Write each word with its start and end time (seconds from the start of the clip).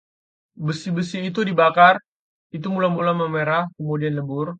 besi 0.65 1.15
yang 1.21 1.27
dibakar 1.49 1.95
itu 2.55 2.67
mula-mula 2.73 3.11
memerah 3.15 3.63
kemudian 3.77 4.13
lebur 4.19 4.49